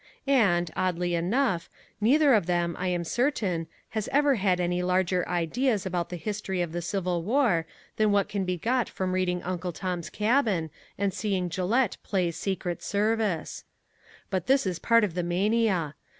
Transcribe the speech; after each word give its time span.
And, 0.25 0.71
oddly 0.75 1.13
enough, 1.13 1.69
neither 2.01 2.33
of 2.33 2.47
them, 2.47 2.75
I 2.79 2.87
am 2.87 3.03
certain, 3.03 3.67
has 3.89 4.09
ever 4.11 4.33
had 4.33 4.59
any 4.59 4.81
larger 4.81 5.29
ideas 5.29 5.85
about 5.85 6.09
the 6.09 6.15
history 6.15 6.59
of 6.63 6.71
the 6.71 6.81
Civil 6.81 7.21
War 7.21 7.67
than 7.97 8.11
what 8.11 8.27
can 8.27 8.43
be 8.43 8.57
got 8.57 8.89
from 8.89 9.11
reading 9.11 9.43
Uncle 9.43 9.71
Tom's 9.71 10.09
Cabin 10.09 10.71
and 10.97 11.13
seeing 11.13 11.49
Gillette 11.49 11.97
play 12.01 12.31
Secret 12.31 12.81
Service. 12.81 13.63
But 14.31 14.47
this 14.47 14.65
is 14.65 14.79
part 14.79 15.03
of 15.03 15.13
the 15.13 15.21
mania. 15.21 15.93